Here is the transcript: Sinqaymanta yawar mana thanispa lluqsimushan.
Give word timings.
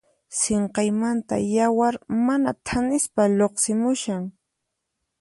Sinqaymanta 0.39 1.35
yawar 1.55 1.95
mana 2.25 2.49
thanispa 2.67 3.23
lluqsimushan. 3.37 4.23